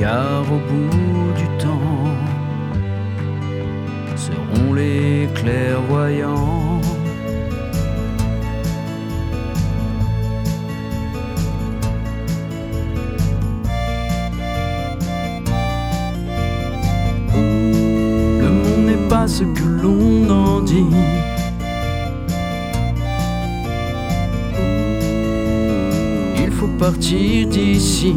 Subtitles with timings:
[0.00, 2.08] Car au bout du temps
[4.16, 6.80] seront les clairvoyants.
[18.40, 20.86] Le monde n'est pas ce que l'on en dit.
[26.60, 28.14] Faut partir d'ici.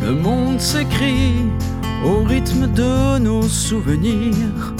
[0.00, 1.34] Le monde s'écrit
[2.06, 4.74] au rythme de nos souvenirs.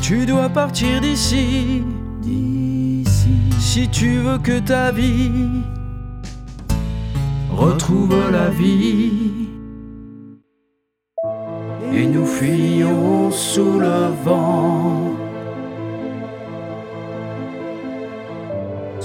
[0.00, 1.82] Tu dois partir d'ici,
[2.22, 5.62] d'ici, si tu veux que ta vie
[7.50, 9.50] retrouve la vie.
[11.92, 15.05] Et nous fuyons sous le vent,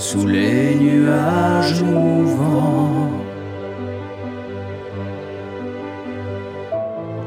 [0.02, 3.12] sous les nuages mouvants.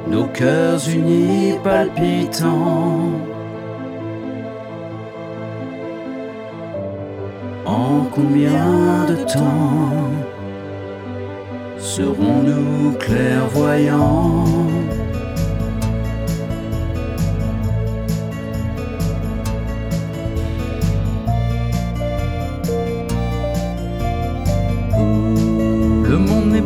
[0.08, 3.12] Nos cœurs unis palpitants.
[7.64, 10.10] En combien de temps
[11.78, 14.63] serons-nous clairvoyants?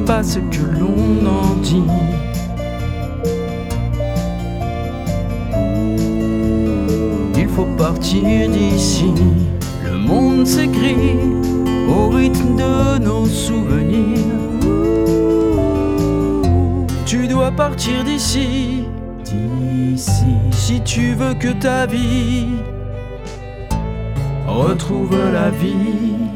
[0.09, 1.83] Pas ce que l'on en dit.
[7.37, 9.13] Il faut partir d'ici.
[9.85, 11.19] Le monde s'écrit
[11.95, 14.49] au rythme de nos souvenirs.
[17.05, 18.87] Tu dois partir d'ici,
[19.27, 22.47] d'ici, si tu veux que ta vie
[24.47, 26.28] retrouve la vie.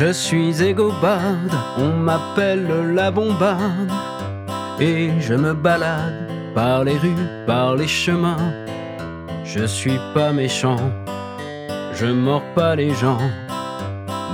[0.00, 3.90] Je suis égobarde, on m'appelle la bombarde.
[4.78, 8.52] Et je me balade par les rues, par les chemins.
[9.42, 10.78] Je suis pas méchant,
[11.94, 13.18] je mords pas les gens.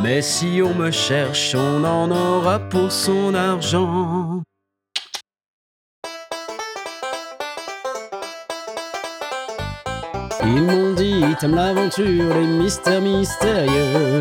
[0.02, 4.42] Mais si on me cherche, on en aura pour son argent.
[10.44, 14.20] Ils m'ont dit, t'aimes l'aventure, les mystères mystérieux.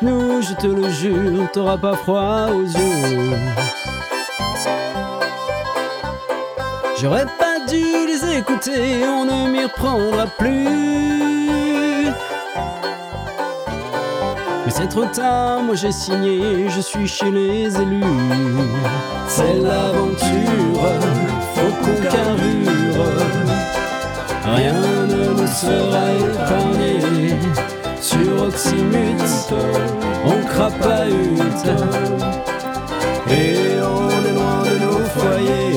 [0.00, 3.36] Nous, je te le jure, t'auras pas froid aux yeux.
[7.00, 12.06] J'aurais pas dû les écouter, on ne m'y reprendra plus.
[14.64, 18.04] Mais c'est trop tard, moi j'ai signé, je suis chez les élus.
[19.26, 20.82] C'est l'aventure,
[21.54, 23.04] faut qu'on carbure.
[24.44, 26.98] Rien ne nous sera épargné.
[28.18, 28.50] Sur
[30.24, 31.66] on crapahute.
[33.30, 35.76] Et on est loin de nos foyers.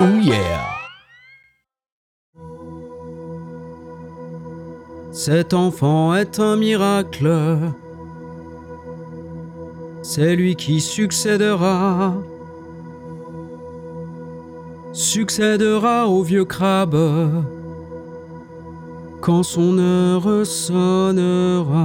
[0.00, 0.64] Oh yeah!
[5.12, 7.58] Cet enfant est un miracle.
[10.02, 12.14] C'est lui qui succédera.
[14.94, 16.96] Succédera au vieux crabe
[19.20, 21.82] quand son heure sonnera.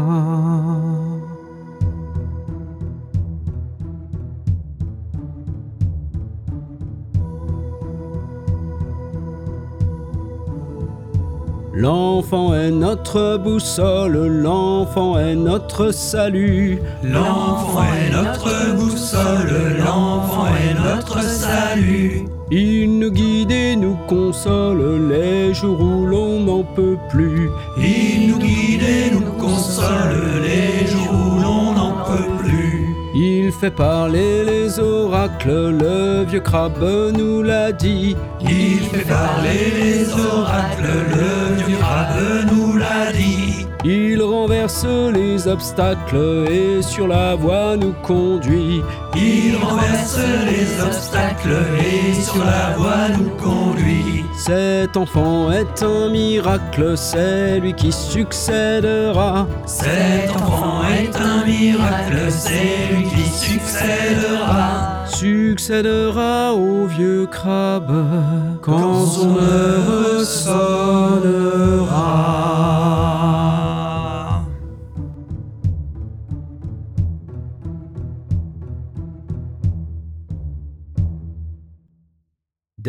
[11.74, 16.80] L'enfant est notre boussole, l'enfant est notre salut.
[17.04, 22.26] L'enfant est notre boussole, l'enfant est notre salut.
[22.52, 27.52] Il nous guide et nous console les jours où l'on n'en peut plus.
[27.78, 32.96] Il nous guide et nous console les jours où l'on n'en peut plus.
[33.14, 36.84] Il fait parler les oracles, le vieux crabe
[37.16, 38.16] nous l'a dit.
[38.42, 43.59] Il fait parler les oracles, le vieux crabe nous l'a dit.
[43.86, 48.82] Il renverse les obstacles et sur la voie nous conduit.
[49.16, 54.26] Il renverse les obstacles et sur la voie nous conduit.
[54.36, 59.48] Cet enfant est un miracle, c'est lui qui succédera.
[59.66, 65.06] Cet enfant est un miracle, c'est lui qui succédera.
[65.06, 68.06] Succédera au vieux crabe
[68.62, 71.40] quand son heure sonnera.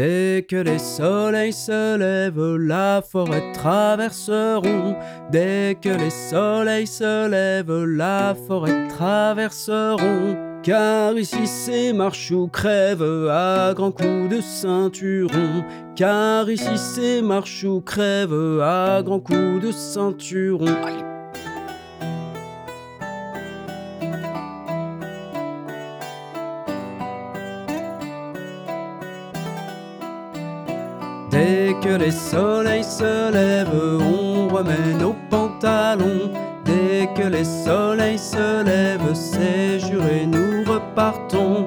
[0.02, 4.97] Dès que les soleils se lèvent, la forêt traverseront.
[5.31, 10.38] Dès que les soleils se lèvent, la forêt traverseront.
[10.62, 15.64] Car ici c'est marche ou crève à grands coups de ceinturon.
[15.97, 21.00] Car ici c'est marche ou crève à grands coups de ceinturon.
[31.81, 36.31] Que les soleils se lèvent, on remet nos pantalons.
[36.65, 41.67] Dès que les soleils se lèvent, c'est juré, nous repartons.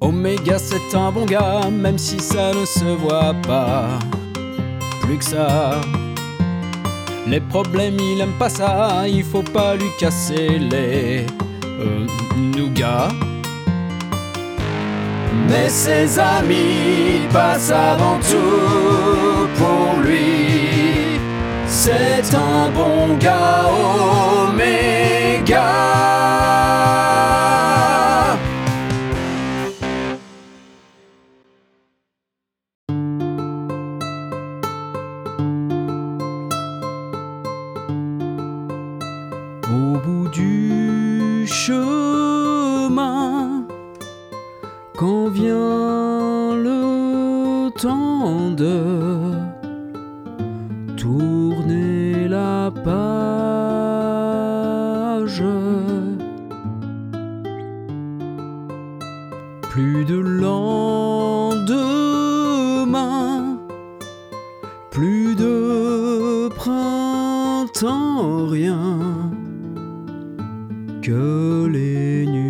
[0.00, 3.86] Oméga, c'est un bon gars, même si ça ne se voit pas.
[5.00, 5.80] Plus que ça.
[7.26, 11.24] Les problèmes, il aime pas ça, il faut pas lui casser les
[11.82, 12.06] euh,
[12.56, 13.08] nougats.
[15.48, 21.20] Mais ses amis passent avant tout pour lui.
[21.66, 23.64] C'est un bon gars,
[24.48, 25.72] Oméga.
[39.70, 40.81] Au bout du
[41.46, 43.32] chemin,
[44.96, 49.32] quand vient le temps de
[50.96, 53.02] tourner la page,
[59.70, 60.58] plus de lendemain,
[64.90, 69.30] plus de printemps, rien
[71.02, 72.41] que les nuages.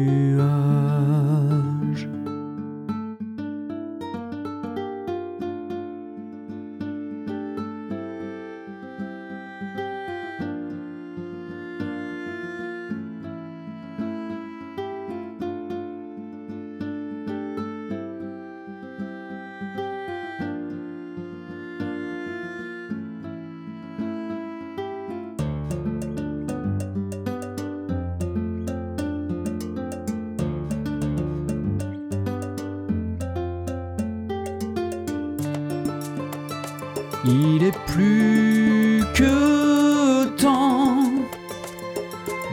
[37.24, 41.04] Il est plus que temps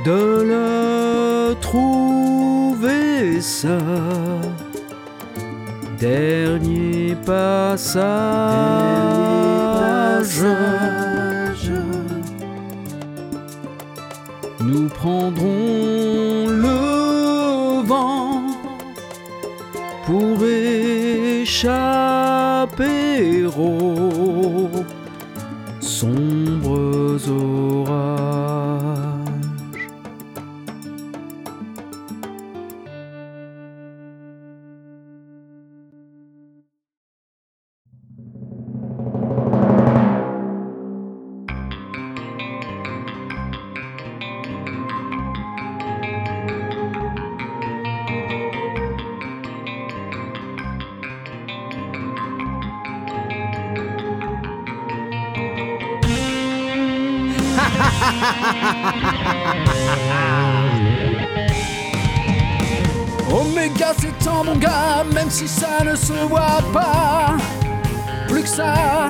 [0.05, 3.79] de le trouver ça.
[5.99, 8.19] Dernier passage.
[14.61, 18.43] Nous prendrons le vent
[20.05, 21.79] pour échapper
[63.60, 67.36] mes gars, c'est temps, mon gars, même si ça ne se voit pas.
[68.28, 69.08] Plus que ça,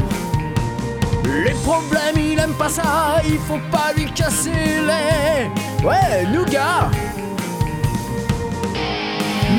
[1.46, 5.86] les problèmes, il aime pas ça, il faut pas lui casser les.
[5.86, 6.89] Ouais, nous gars.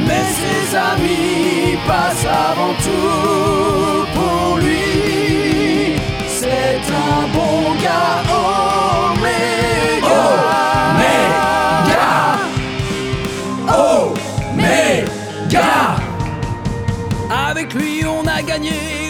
[0.07, 6.01] Mais ses amis passent avant tout pour lui.
[6.27, 10.01] C'est un bon gars, oh mes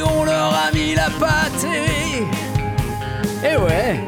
[0.05, 2.27] on leur a mis la pâtée.
[3.43, 4.01] Et ouais,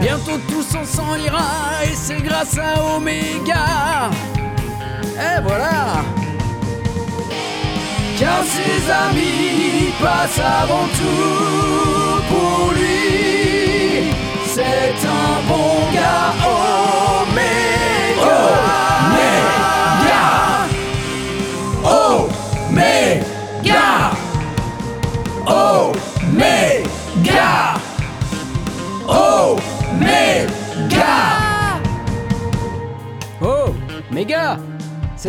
[0.00, 4.10] bientôt tous on s'en ira et c'est grâce à Omega.
[5.14, 6.02] Et voilà.
[8.18, 14.12] Car ses amis passent avant tout pour lui.
[14.46, 16.91] C'est un bon gars, Omega.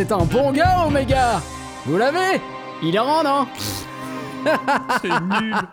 [0.06, 1.42] C'est un bon gars, Omega
[1.86, 2.42] Vous l'avez
[2.84, 3.48] Il est rend, non
[5.02, 5.56] C'est nul.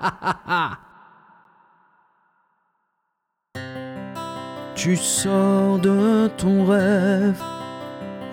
[4.77, 7.43] Tu sors de ton rêve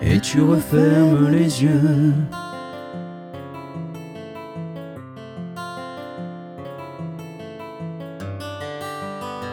[0.00, 2.14] et tu refermes les yeux.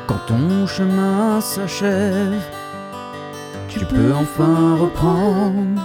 [0.08, 2.44] Quand ton chemin s'achève,
[3.68, 5.82] tu peux enfin reprendre.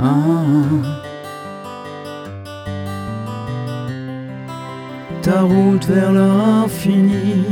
[0.00, 0.14] Ah.
[5.22, 7.44] Ta route vers l'infini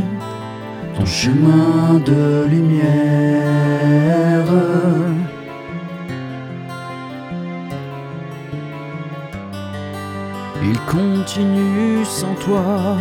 [0.97, 2.87] ton chemin de lumière.
[10.62, 12.97] Ils continuent sans toi,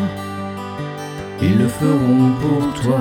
[1.41, 2.99] ils le feront pour toi.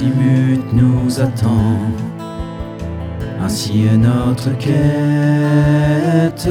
[0.00, 1.76] Oxymute nous attend
[3.42, 6.48] ainsi est notre quête.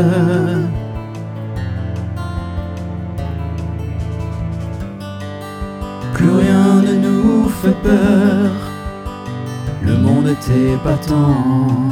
[6.13, 8.51] Plus rien ne nous fait peur,
[9.81, 11.88] le monde est épatant.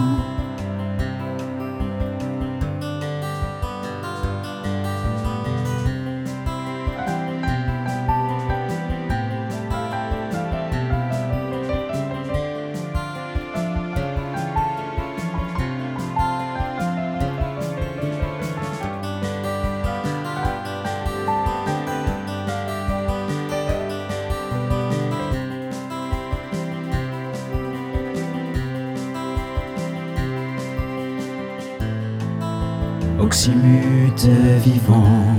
[33.48, 35.38] Oxymute est vivant,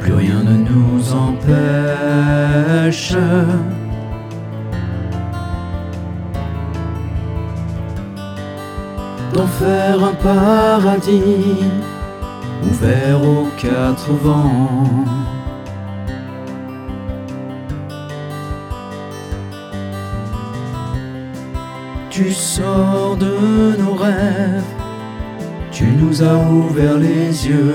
[0.00, 1.54] plus rien ne nous empêche.
[9.32, 11.70] D'en faire un paradis
[12.64, 15.04] ouvert aux quatre vents.
[22.10, 24.75] Tu sors de nos rêves
[25.76, 27.74] tu nous as ouvert les yeux.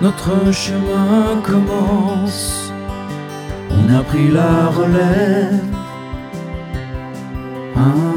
[0.00, 2.72] Notre chemin commence,
[3.70, 5.60] on a pris la relève.
[7.76, 8.14] Ah.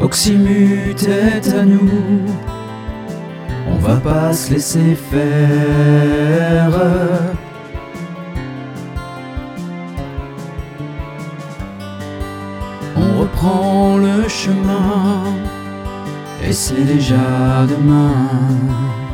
[0.00, 2.26] Oxymute est à nous,
[3.68, 6.78] on va pas se laisser faire.
[14.30, 15.24] Chemin
[16.46, 19.09] et c'est déjà demain.